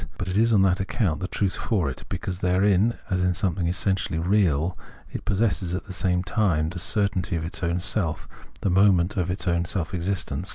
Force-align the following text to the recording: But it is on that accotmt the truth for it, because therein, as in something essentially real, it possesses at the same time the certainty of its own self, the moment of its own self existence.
But 0.17 0.27
it 0.27 0.35
is 0.35 0.51
on 0.51 0.63
that 0.63 0.79
accotmt 0.79 1.19
the 1.19 1.27
truth 1.27 1.53
for 1.55 1.87
it, 1.87 2.05
because 2.09 2.39
therein, 2.39 2.95
as 3.11 3.23
in 3.23 3.35
something 3.35 3.67
essentially 3.67 4.17
real, 4.17 4.75
it 5.13 5.25
possesses 5.25 5.75
at 5.75 5.85
the 5.85 5.93
same 5.93 6.23
time 6.23 6.69
the 6.69 6.79
certainty 6.79 7.35
of 7.35 7.45
its 7.45 7.61
own 7.61 7.79
self, 7.79 8.27
the 8.61 8.71
moment 8.71 9.15
of 9.15 9.29
its 9.29 9.47
own 9.47 9.63
self 9.63 9.93
existence. 9.93 10.49